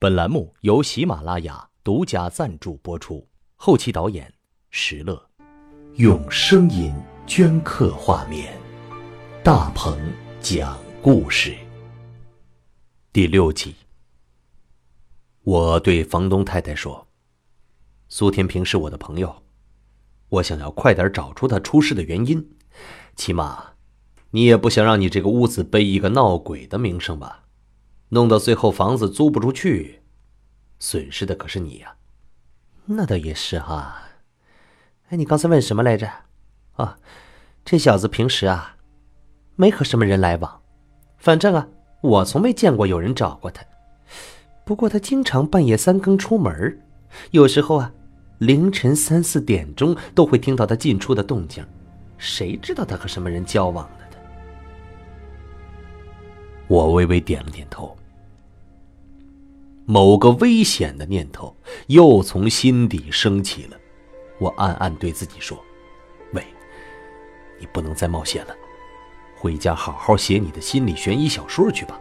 [0.00, 4.32] 本栏目由喜马拉雅独家赞助播出，后期导演
[4.70, 5.28] 石乐，
[5.96, 6.94] 用声音
[7.26, 8.56] 镌刻画面，
[9.42, 9.98] 大鹏
[10.40, 11.52] 讲故事。
[13.12, 13.74] 第六集，
[15.42, 17.08] 我对房东太太说
[18.08, 19.42] ：“苏天平是我的朋友，
[20.28, 22.48] 我想要快点找出他出事的原因，
[23.16, 23.72] 起码，
[24.30, 27.46] 你也不想让你这个屋子背一个闹鬼的名声吧？”
[28.10, 30.02] 弄到最后房子租不出去，
[30.78, 31.96] 损失的可是你呀。
[32.86, 34.02] 那倒也是哈。
[35.10, 36.10] 哎，你刚才问什么来着？
[36.76, 36.98] 啊，
[37.64, 38.76] 这小子平时啊，
[39.56, 40.62] 没和什么人来往，
[41.18, 41.68] 反正啊，
[42.00, 43.62] 我从没见过有人找过他。
[44.64, 46.80] 不过他经常半夜三更出门，
[47.32, 47.92] 有时候啊，
[48.38, 51.66] 凌晨三四点钟都会听到他进出的动静。
[52.16, 54.16] 谁知道他和什么人交往了的？
[56.68, 57.97] 我微微点了点头。
[59.90, 61.56] 某个危险的念头
[61.86, 63.80] 又从心底升起了，
[64.38, 65.58] 我暗暗对自己说
[66.34, 66.44] ：“喂，
[67.58, 68.54] 你不能再冒险了，
[69.34, 71.98] 回家好好写你的心理悬疑小说去吧。”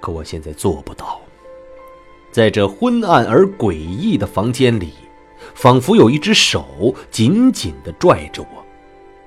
[0.00, 1.20] 可我现在做不到。
[2.32, 4.92] 在这昏暗而诡异的房间里，
[5.54, 8.66] 仿佛有一只手紧紧的拽着我，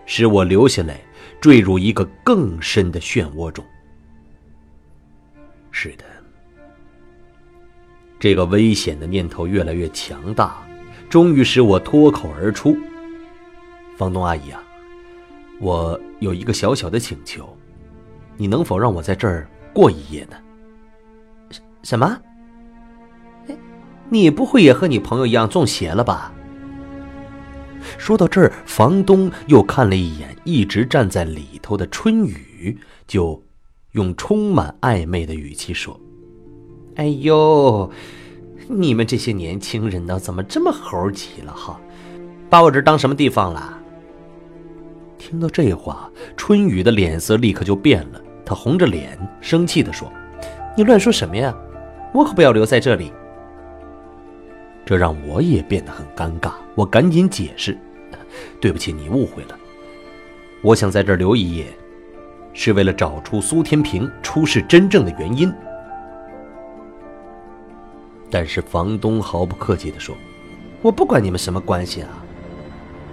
[0.06, 1.00] 使我留下来。
[1.40, 3.64] 坠入一个更深的漩涡中。
[5.72, 6.04] 是的，
[8.20, 10.68] 这个危险的念头越来越强大，
[11.10, 12.76] 终于使我脱口而出
[13.96, 14.64] ：“房东阿姨啊，
[15.60, 17.56] 我有一个小小的请求，
[18.36, 20.36] 你能否让我在这儿过一夜呢
[21.52, 22.20] ？”“什什么？
[24.10, 26.34] 你不会也和你朋友一样中邪了吧？”
[27.98, 33.42] 说到这儿，房东又看了一眼一直站在里头的春雨，就
[33.98, 36.00] 用充满暧昧的语气说
[36.98, 37.90] ：“哎呦，
[38.68, 41.82] 你们这些年轻人呢，怎么这么猴急了哈？
[42.48, 43.82] 把我这当什么地方了？”
[45.18, 50.14] 听到这话，春雨的脸色立刻就变了，他红着脸，生气地说
[50.78, 51.52] ：“你乱说什么呀？
[52.14, 53.12] 我可不要留在这里。”
[54.86, 57.76] 这让我也变得很尴尬，我赶紧解释
[58.62, 59.58] ：“对不起，你误会了。
[60.62, 61.66] 我想在这儿留一夜，
[62.60, 65.54] 是为了找出苏天平出事真正的原因。”
[68.32, 70.16] 但是房东毫不客气地说
[70.82, 72.10] ：“我不管你们什么关系啊！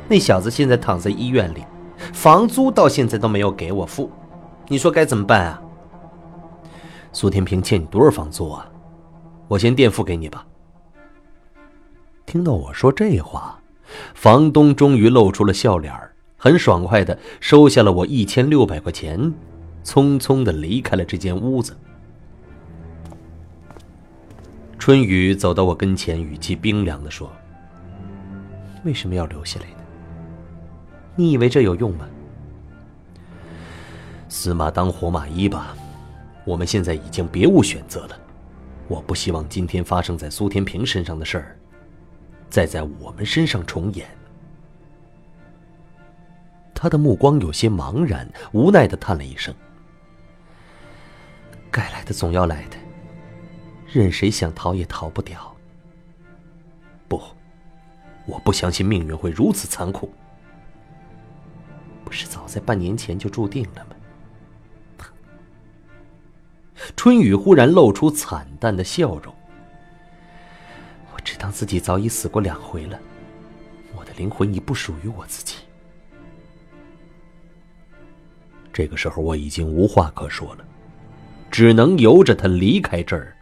[0.09, 1.63] 那小子现在躺在医院里，
[2.15, 4.11] 房租到现在都没有给我付，
[4.67, 5.63] 你说该怎么办啊？”
[7.13, 8.67] 苏天平欠你多少房租啊？
[9.47, 10.47] 我先垫付给你吧。
[12.25, 13.61] 听到我说这话，
[14.15, 15.95] 房东终于露出了笑脸
[16.45, 19.19] 很爽快的收下了我一千六百块钱，
[19.83, 21.75] 匆匆的离开了这间屋子。
[24.79, 27.33] 春雨走到我跟前，语气冰凉的说
[28.85, 29.77] ：“为什么要留下来呢？
[31.17, 32.07] 你以为这有用吗？
[34.29, 35.75] 死马当活马医吧。
[36.45, 38.19] 我们现在已经别无选择了。
[38.87, 41.57] 我不希望今天发生在苏天平身上的事儿。”
[42.51, 44.07] 再在我们身上重演。
[46.85, 49.55] 他的目光有些茫然，无奈的叹了一声
[51.73, 52.77] ：“该来的总要来的，
[53.91, 55.57] 任谁想逃也逃不掉。”
[57.09, 57.23] 不，
[58.27, 60.13] 我不相信命运会如此残酷。
[62.05, 65.07] 不是早在半年前就注定了吗？
[66.95, 69.35] 春雨忽然露出惨淡的笑容。
[71.15, 73.01] 我只当自己早已死过两回了，
[73.97, 75.64] 我的灵魂已不属于我自己。
[78.75, 80.65] 这个时候我已经无话可说了，
[81.49, 83.37] 只能由着他离开这儿，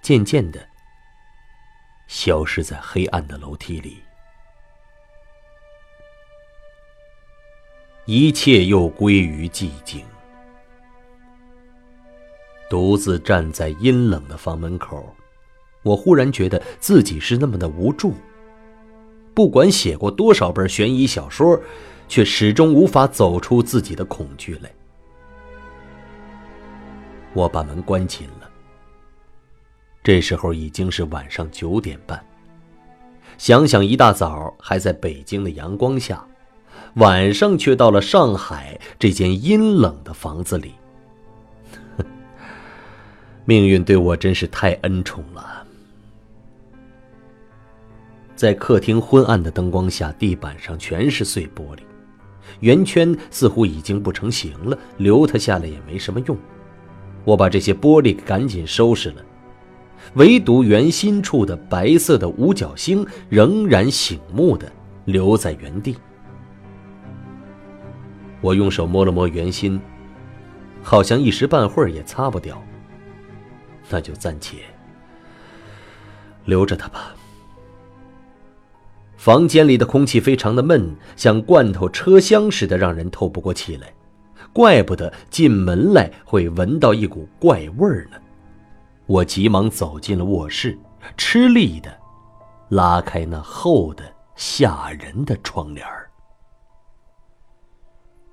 [0.00, 0.64] 渐渐的
[2.06, 3.98] 消失在黑暗的楼梯里。
[8.04, 10.04] 一切又归于寂静，
[12.70, 15.12] 独自站在阴冷的房门口。
[15.82, 18.14] 我忽然觉得自己是那么的无助，
[19.34, 21.60] 不管写过多少本悬疑小说，
[22.06, 24.70] 却始终无法走出自己的恐惧来。
[27.36, 28.50] 我把门关紧了。
[30.02, 32.24] 这时候已经是晚上九点半。
[33.36, 36.26] 想想一大早还在北京的阳光下，
[36.94, 40.72] 晚上却到了上海这间阴冷的房子里，
[43.44, 45.66] 命运对我真是太恩宠了。
[48.34, 51.80] 在客厅昏暗的灯光下，地板上全是碎玻璃，
[52.60, 56.34] 圆圈似乎已经不成形了，留它下来也没什么用。
[57.26, 59.22] 我把这些玻璃赶紧收拾了，
[60.14, 64.70] 唯独圆心处的白色的五角星仍然醒目的
[65.06, 65.96] 留在原地。
[68.40, 69.80] 我用手摸了摸圆心，
[70.82, 72.62] 好像一时半会儿也擦不掉。
[73.90, 74.58] 那就暂且
[76.44, 77.12] 留着它吧。
[79.16, 83.92] 房间里的空气非常的闷，像罐头车厢似的，让人透不过气来。
[84.56, 88.16] 怪不得进门来会闻到一股怪味儿呢。
[89.04, 90.78] 我急忙走进了卧室，
[91.14, 91.94] 吃力的
[92.70, 94.02] 拉开那厚的
[94.34, 96.10] 吓人的窗帘儿。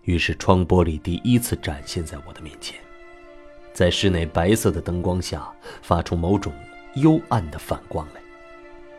[0.03, 2.79] 于是窗玻璃第一次展现在我的面前，
[3.73, 5.45] 在室内白色的灯光下
[5.81, 6.53] 发出某种
[6.95, 8.21] 幽暗的反光来。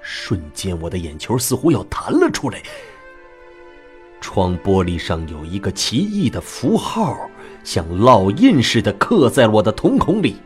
[0.03, 2.62] 瞬间，我的眼球似乎要弹了出来。
[4.25, 7.15] 窗玻璃上有一个奇异的符号，
[7.62, 10.37] 像烙印似的刻在了我的瞳孔里。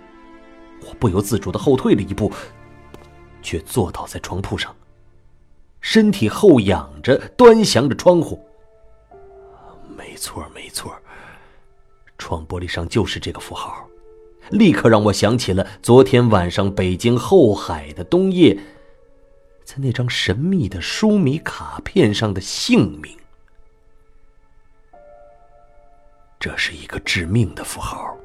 [0.81, 2.31] 我不由自主的后退了一步，
[3.41, 4.75] 却坐倒在床铺上，
[5.81, 8.45] 身体后仰着，端详着窗户。
[9.97, 10.93] 没错，没错，
[12.19, 13.87] 窗玻璃上就是这个符号，
[14.51, 18.59] 立刻让我想起了昨天晚上北京后海的冬夜，
[19.65, 23.17] 在那张神秘的书迷卡片上的姓名。
[26.40, 28.17] 这是一个致命的符号。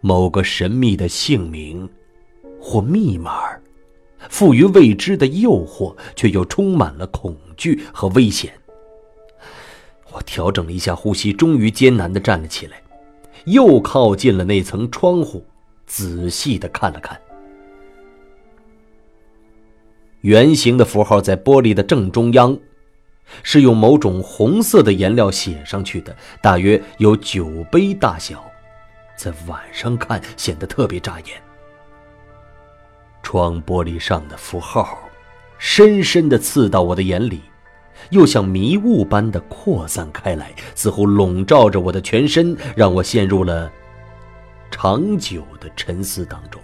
[0.00, 1.88] 某个神秘的姓名
[2.60, 3.58] 或密码，
[4.28, 8.52] 赋予未知的诱惑，却又充满了恐惧和危险。
[10.12, 12.82] 我调整了一下呼吸，终于艰难的站了起来，
[13.46, 15.44] 又靠近了那层窗户，
[15.86, 17.18] 仔细的看了看。
[20.20, 22.58] 圆形的符号在玻璃的正中央。
[23.42, 28.44] 是用某种红色的颜料写上去的，大约有酒杯大小，
[29.16, 31.42] 在晚上看显得特别扎眼。
[33.22, 34.98] 窗玻璃上的符号，
[35.58, 37.42] 深深地刺到我的眼里，
[38.10, 43.70] 又像迷雾般的扩散开来，似乎笼罩着我的全身，让我陷入了
[44.70, 46.60] 长久的沉思当中。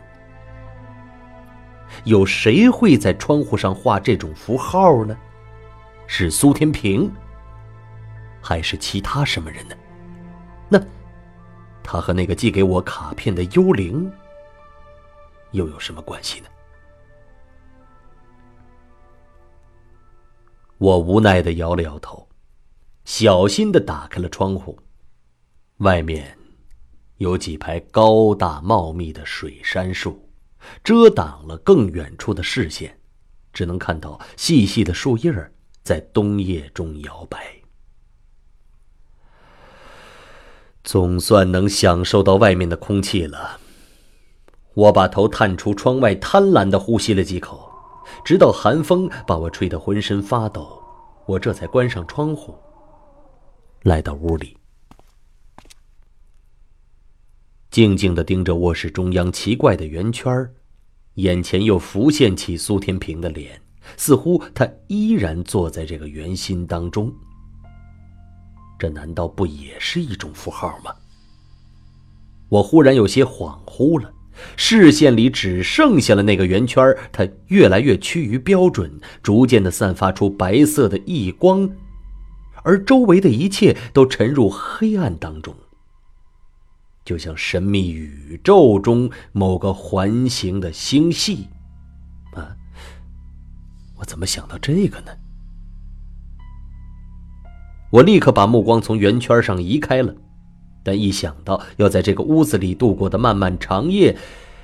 [2.05, 5.17] 有谁会在窗户上画这种符号呢？
[6.13, 7.09] 是苏天平，
[8.43, 9.77] 还是其他什么人呢？
[10.69, 10.77] 那
[11.85, 14.11] 他和那个寄给我卡片的幽灵
[15.53, 16.49] 又有什么关系呢？
[20.79, 22.29] 我无奈的摇了摇头，
[23.05, 24.77] 小心的打开了窗户。
[25.77, 26.37] 外面
[27.19, 30.29] 有几排高大茂密的水杉树，
[30.83, 32.99] 遮挡了更远处的视线，
[33.53, 35.53] 只能看到细细的树叶儿。
[35.83, 37.63] 在冬夜中摇摆，
[40.85, 43.59] 总算能享受到外面的空气了。
[44.75, 47.71] 我把头探出窗外，贪婪的呼吸了几口，
[48.25, 50.81] 直到寒风把我吹得浑身发抖，
[51.27, 52.55] 我这才关上窗户，
[53.83, 54.57] 来到屋里，
[57.71, 60.55] 静静的盯着卧室中央奇怪的圆圈
[61.15, 63.61] 眼前又浮现起苏天平的脸。
[63.97, 67.13] 似乎他依然坐在这个圆心当中，
[68.79, 70.95] 这难道不也是一种符号吗？
[72.49, 74.13] 我忽然有些恍惚了，
[74.57, 81.71] 视线里只剩下了那个圆圈，它越来越趋于标准，逐渐的散发出白色的异光，
[82.65, 85.55] 而周围的一切都沉入黑暗当中，
[87.05, 91.47] 就像神秘宇宙中某个环形的星系。
[94.01, 95.13] 我怎么想到这个呢？
[97.91, 100.15] 我立刻把目光从圆圈上移开了，
[100.83, 104.17] 但一想到要在这个屋子里度过的漫漫长夜，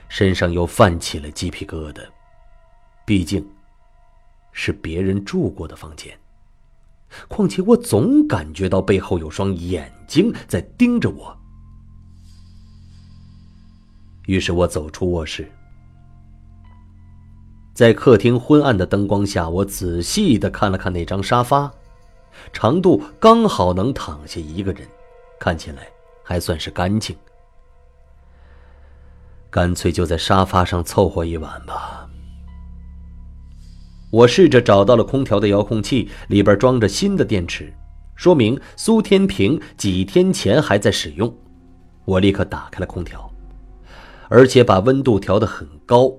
[0.09, 2.00] 身上又泛起了鸡皮疙瘩。
[3.05, 3.47] 毕竟，
[4.52, 6.19] 是别人住过的房间，
[7.28, 11.37] 况且我总感觉到背后有双眼睛在盯着我。
[14.26, 15.47] 于是我走出卧室。
[17.76, 21.71] 在客厅昏暗的灯光下，我仔细的看了看那张沙发，
[22.50, 24.88] 长度刚好能躺下一个人，
[25.38, 25.87] 看起来
[26.23, 27.14] 还算是干净。
[29.50, 32.09] 干脆就在沙发上凑合一晚吧。
[34.11, 37.71] 我试着找到了空调的遥控器，里边装着新的电池，
[38.14, 41.30] 说明苏天平几天前还在使用。
[42.06, 43.30] 我立刻打开了空调，
[44.30, 46.11] 而且把温度调得很高。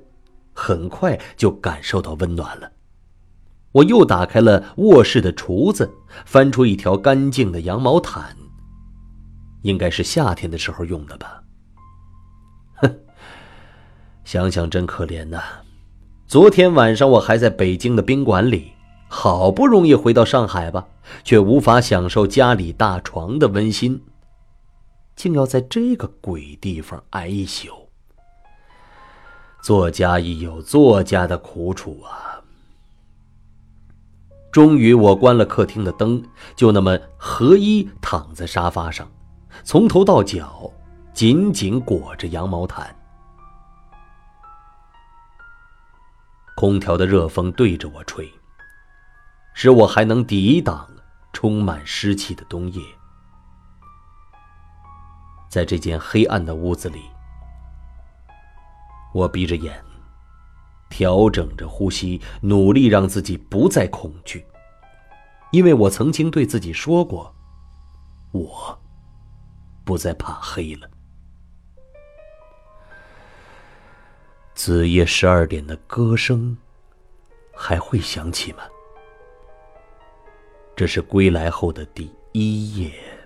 [0.59, 2.71] 很快就感受到温暖了。
[3.73, 5.93] 我又打开了卧室的橱子，
[6.25, 8.35] 翻出一条干净的羊毛毯。
[9.61, 11.43] 应该是夏天的时候用的吧。
[12.77, 12.99] 哼
[14.25, 15.39] 想想真可怜呐！
[16.25, 18.71] 昨天晚上我还在北京的宾馆里，
[19.07, 20.87] 好不容易回到上海吧，
[21.23, 24.01] 却无法享受家里大床的温馨，
[25.15, 27.86] 竟要在这个鬼地方挨一宿。
[29.67, 32.39] 作家亦有作家的苦楚啊！
[34.49, 36.23] 终于，我关了客厅的灯，
[36.55, 39.11] 就那么合衣躺在沙发上，
[39.65, 40.71] 从头到脚
[41.13, 42.95] 紧紧裹着羊毛毯。
[46.55, 48.25] 空调的热风对着我吹，
[49.53, 50.89] 使我还能抵挡
[51.33, 52.81] 充满湿气的冬夜。
[55.49, 57.01] 在这间黑暗的屋子里，
[59.17, 59.83] 我闭着眼，
[60.91, 64.45] 调整着呼吸，努力让自己不再恐惧，
[65.51, 67.33] 因为我曾经对自己说过，
[68.31, 68.79] 我
[69.83, 70.87] 不再怕黑了。
[74.53, 76.55] 子夜十二点的歌声
[77.55, 78.59] 还会响起吗？
[80.75, 83.16] 这是归来后的第一夜。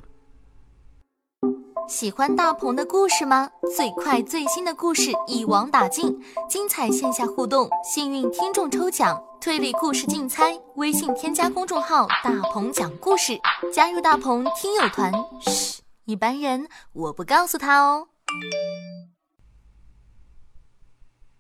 [1.88, 3.50] 喜欢大鹏的故事吗？
[3.76, 6.20] 最快最新的故事一网打尽，
[6.50, 10.58] 精彩线下互动，幸运听众抽奖，推理故事竞猜。
[10.76, 13.40] 微信添加公众号“大鹏讲故事”，
[13.74, 15.12] 加入大鹏听友团。
[15.42, 18.08] 嘘，一般人我不告诉他哦。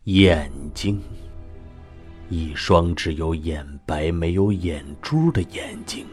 [0.03, 1.01] 眼睛，
[2.29, 6.05] 一双只有眼白没有眼珠的眼睛。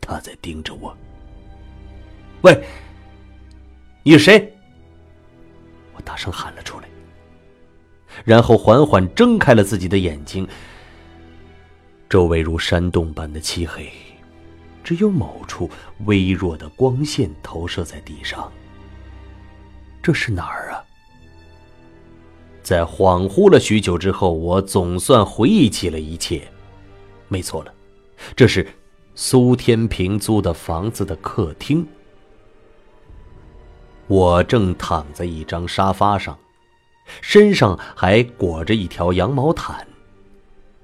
[0.00, 0.96] 他在盯着我。
[2.46, 2.62] 喂，
[4.04, 4.56] 你是谁？
[5.96, 6.88] 我大声喊了出来，
[8.24, 10.46] 然后缓缓睁开了自己的眼睛。
[12.08, 13.90] 周围如山洞般的漆黑，
[14.84, 15.68] 只有某处
[16.04, 18.48] 微弱的光线投射在地上。
[20.00, 20.78] 这是哪儿啊？
[22.62, 26.46] 在恍惚了许久之后，我总算回忆起了一切。
[27.26, 27.74] 没错了，
[28.36, 28.64] 这是
[29.16, 31.84] 苏天平租的房子的客厅。
[34.08, 36.38] 我正躺在一张沙发上，
[37.20, 39.86] 身上还裹着一条羊毛毯，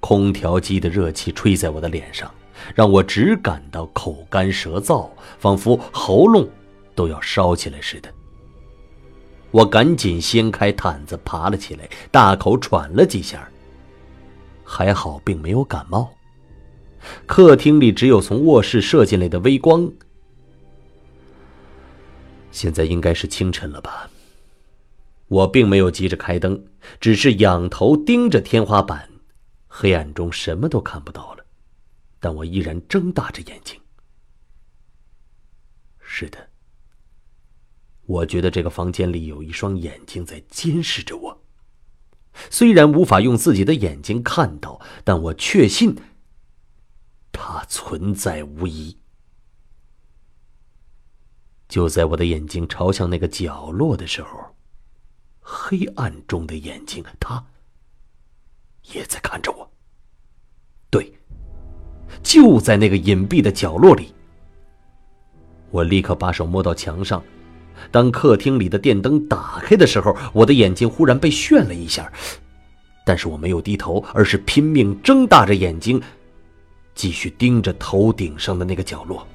[0.00, 2.32] 空调机的热气吹在我的脸上，
[2.74, 6.48] 让我只感到口干舌燥，仿佛喉咙
[6.94, 8.10] 都要烧起来似的。
[9.52, 13.48] 我赶紧掀开毯子，爬了起来，大口喘了几下。
[14.64, 16.10] 还好，并没有感冒。
[17.26, 19.90] 客厅里只有从卧室射进来的微光。
[22.52, 24.08] 现在应该是清晨了吧？
[25.26, 26.66] 我并没有急着开灯，
[27.00, 29.08] 只是仰头盯着天花板，
[29.66, 31.46] 黑暗中什么都看不到了，
[32.20, 33.80] 但我依然睁大着眼睛。
[36.00, 36.50] 是的。
[38.04, 41.42] 我觉得这个房间里有一双眼睛在监视着我。
[42.50, 45.96] 虽然无法用自己的眼睛看到，但我确信
[47.30, 48.98] 它存在无疑。
[51.72, 54.28] 就在我的眼睛朝向那个角落的时候，
[55.40, 57.42] 黑暗中的眼睛，他
[58.92, 59.66] 也在看着我。
[60.90, 61.10] 对，
[62.22, 64.12] 就在那个隐蔽的角落里。
[65.70, 67.24] 我立刻把手摸到墙上。
[67.90, 72.12] 当客厅里的电灯打开的时候，我的眼睛忽然被炫了一下，
[73.06, 76.02] 但是我没有低头，而是拼命睁大着眼睛，
[76.94, 79.26] 继续盯着头顶上的那个角落。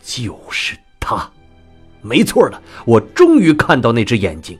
[0.00, 1.30] 就是他，
[2.02, 4.58] 没错了，我终于看到那只眼睛。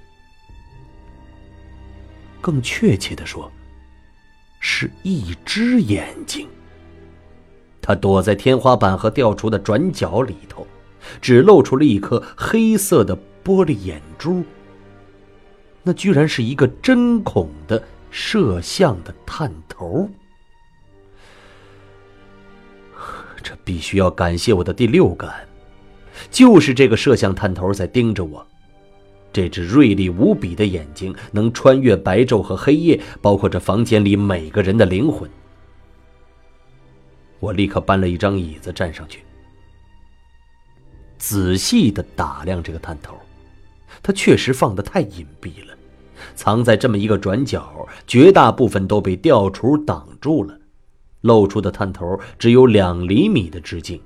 [2.40, 3.50] 更确切的说，
[4.60, 6.48] 是一只眼睛。
[7.82, 10.64] 他躲在天花板和吊橱的转角里头。
[11.20, 14.42] 只露出了一颗黑色的玻璃眼珠。
[15.84, 20.10] 那居然是一个针孔的摄像的探头。
[23.40, 25.46] 这必须要感谢我的第六感，
[26.30, 28.46] 就是这个摄像探头在盯着我。
[29.32, 35.28] 这只锐利无比的眼睛能穿越白昼和黑夜，包括这房间里每个人的灵魂。
[37.38, 39.20] 我立刻搬了一张椅子站上去。
[41.18, 43.14] 仔细的打量这个探头，
[44.02, 45.76] 它确实放的太隐蔽了，
[46.35, 50.58] 藏在这么一个转角，绝大部分都被吊橱挡住了，
[51.20, 54.00] 露出的探头只有两厘米的直径，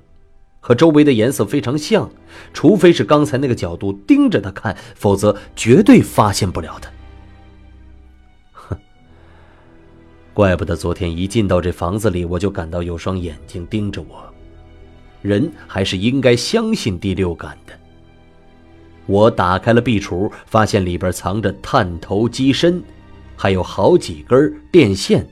[0.61, 2.09] 和周围的颜色非常像，
[2.53, 6.87] 除非是刚才那个角度盯着他看，否则绝对发现不了的。
[8.53, 8.77] 哼，
[10.33, 14.23] 怪不得昨天一进到这房子里，我就感到有双眼睛盯着我。
[15.23, 17.73] 人还是应该相信第六感的。
[19.07, 22.81] 我打开了壁橱，发现里边藏着探头机身，
[23.35, 25.27] 还有好几根电线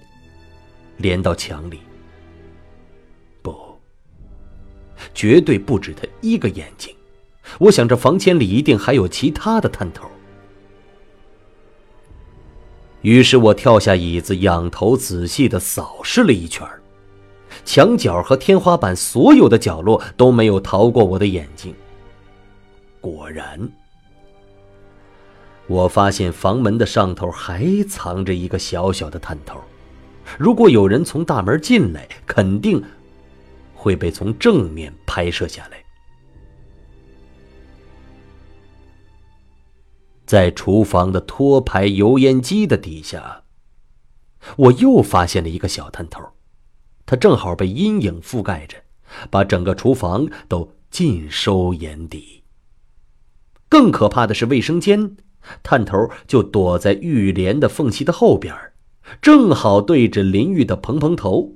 [0.97, 1.79] 连到墙里。
[5.13, 6.95] 绝对不止他一个眼睛。
[7.57, 10.09] 我想这房间里一定还有其他的探头。
[13.01, 16.67] 于是我跳下椅子，仰头仔细的扫视了一圈
[17.65, 21.73] 墙角和天花板所有的角落都没有逃过我的眼睛。
[23.01, 23.69] 果然，
[25.65, 29.59] 我发现房门的上头还藏着一个小小的探头。
[30.37, 32.83] 如果有人从大门进来，肯定
[33.79, 35.81] 会被从正面拍摄下来。
[40.25, 43.45] 在厨房的托排油烟机的底下，
[44.57, 46.21] 我又发现了一个小探头，
[47.05, 48.77] 它正好被阴影覆盖着，
[49.31, 52.43] 把整个厨房都尽收眼底。
[53.69, 55.15] 更可怕的是，卫生间
[55.63, 58.53] 探头就躲在浴帘的缝隙的后边，
[59.21, 61.55] 正好对着淋浴的蓬蓬头。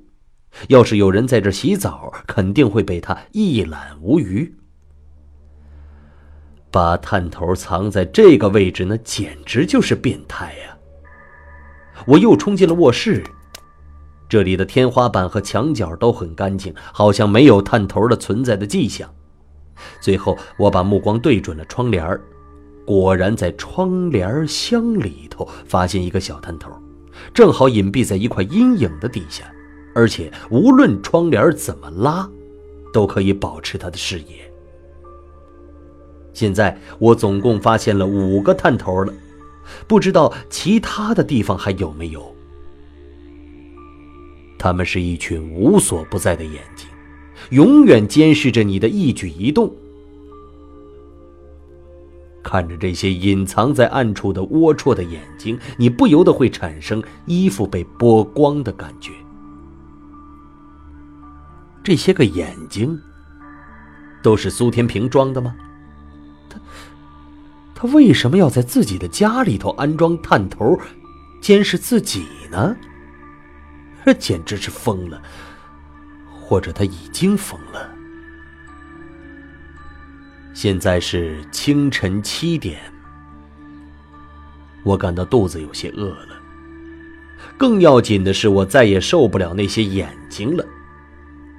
[0.67, 4.53] 要是有人在这洗澡，肯定会被他一览无余。
[6.69, 10.77] 把探头藏在这个位置，那简直就是变态呀！
[12.07, 13.23] 我又冲进了卧室，
[14.27, 19.07] 这里的天花板和墙角都很干净，好像没有探头的存在的迹象。
[20.01, 22.19] 最后，我把目光对准了窗帘
[22.85, 26.71] 果然在窗帘箱里头发现一个小探头，
[27.33, 29.43] 正好隐蔽在一块阴影的底下，
[29.93, 32.29] 而且无论窗帘怎么拉，
[32.91, 34.51] 都可以保持他的视野。
[36.33, 39.13] 现在我总共发现了五个探头了，
[39.87, 42.35] 不知道其他的地方还有没有。
[44.57, 46.87] 他们是一群无所不在的眼睛，
[47.51, 49.71] 永远监视着你的一举一动。
[52.41, 59.11] 看着这些隐藏在暗处的龌龊的眼睛，你不由得会产生衣服被剥光的感觉。
[61.83, 62.99] 这些个眼睛
[64.21, 65.53] 都是苏天平装的吗？
[66.49, 66.59] 他
[67.75, 70.79] 他为什么要在自己的家里头安装探头，
[71.41, 72.75] 监视自己呢？
[74.05, 75.21] 这简直是疯了，
[76.29, 77.89] 或者他已经疯了。
[80.53, 82.79] 现在是清晨七点，
[84.83, 86.41] 我感到肚子有些饿了。
[87.57, 90.65] 更要紧的是，我再也受不了那些眼睛了，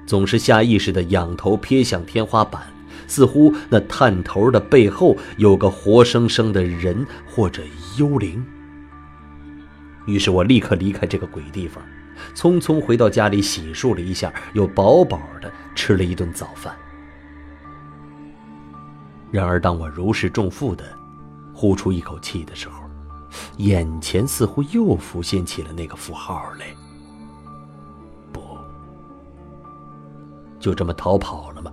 [0.05, 2.61] 总是下意识的仰头瞥向天花板。
[3.07, 7.61] 似乎那探头的背后有个活生生的人或者
[7.99, 8.43] 幽灵。
[10.07, 11.83] 于是我立刻离开这个鬼地方，
[12.33, 16.75] 匆匆回到家里洗漱了一下，又饱饱的吃了一顿早饭。
[19.29, 20.83] 然而，当我如释重负的
[21.53, 22.89] 呼出一口气的时候，
[23.57, 26.65] 眼前似乎又浮现起了那个符号来。
[30.65, 31.71] 就这么逃跑了吗？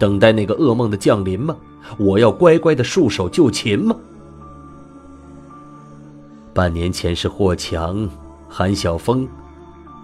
[0.00, 1.56] 等待那个噩梦的降临吗？
[1.96, 3.94] 我要乖乖的束手就擒吗？
[6.52, 8.10] 半年前是霍强、
[8.48, 9.28] 韩晓峰，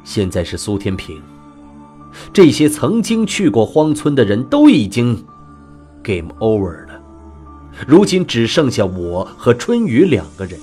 [0.04, 1.20] 现在是苏天平，
[2.32, 5.26] 这些曾经去过荒村的人都已经
[6.04, 7.02] game over 了，
[7.88, 10.60] 如今只剩下我和春雨两个人，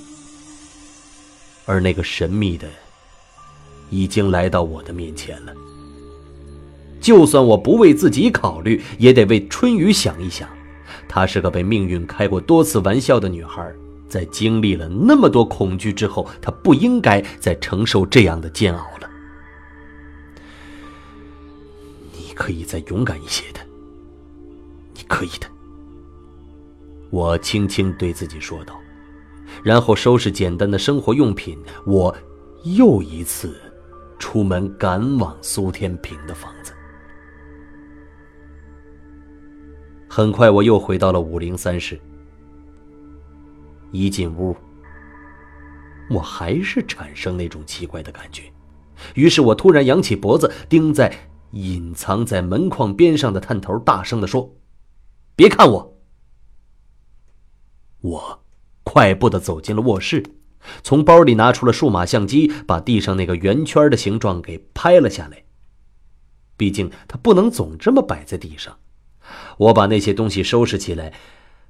[1.65, 2.69] 而那个神秘的
[3.89, 5.51] 已经来到我的面前了。
[7.01, 10.47] 就算我不为自己考虑，也得为春雨想一想。
[11.07, 13.69] 她是个被命运开过多次玩笑的女孩，
[14.07, 19.09] 在经历了那么多恐惧之后，她不应该再承受这样的煎熬了。
[22.13, 23.59] 你可以再勇敢一些的，
[24.93, 25.47] 你可以的。
[27.09, 28.79] 我轻轻对自己说道，
[29.63, 32.15] 然后收拾简单的生活用品，我
[32.63, 33.59] 又一次
[34.17, 36.53] 出门赶往苏天平的房
[40.13, 41.97] 很快，我又回到了五零三室。
[43.93, 44.53] 一进屋，
[46.09, 48.51] 我还是产生那种奇怪的感觉，
[49.15, 54.53] 于是我突然扬起脖子，盯在隐藏在门框边上的探头，大声的说
[55.33, 55.97] ：“别看我！”
[58.03, 58.43] 我
[58.83, 60.21] 快步的走进了卧室，
[60.83, 65.45] 从包里拿出了数码相机，把地上那个圆圈的形状给拍了下来。
[66.57, 68.77] 毕竟它不能总这么摆在地上。
[69.61, 71.13] 我把那些东西收拾起来，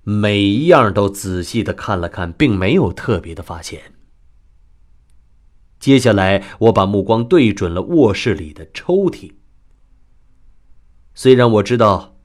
[0.04, 3.94] 每一样都仔细的看了看，并没有特别的发现。
[5.78, 9.34] 接下来，我把目光对准了卧室里的抽屉。
[11.14, 12.16] 虽然我知道，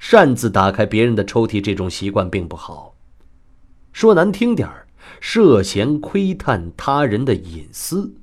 [0.00, 2.96] 擅自打开别人的抽屉这种习惯并不好。
[3.92, 4.88] 说难听点儿，
[5.20, 8.16] 涉嫌窥探他人的隐私。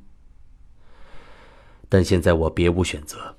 [1.87, 3.37] 但现在我别无选择，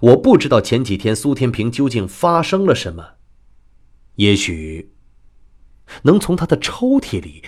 [0.00, 3.14] 我不知道前几天苏天平究竟发生了什么，
[4.16, 4.92] 也许
[6.02, 7.42] 能从他的抽屉里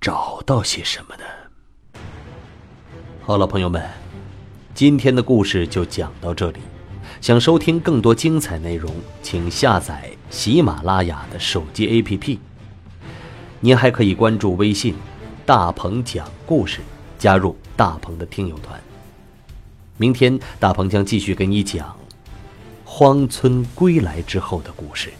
[0.00, 1.22] 找到些什么呢？
[3.22, 3.82] 好了，朋友们，
[4.74, 6.60] 今天的故事就讲到这里。
[7.20, 8.92] 想收听更多精彩内容，
[9.22, 12.38] 请下载喜马拉雅的手机 APP。
[13.60, 14.94] 您还可以关注微信
[15.46, 16.80] “大鹏讲故事”，
[17.18, 18.78] 加入大鹏的听友团。
[19.96, 21.86] 明天，大鹏将继续给你讲
[22.84, 25.12] 《荒村归来》之后的故事。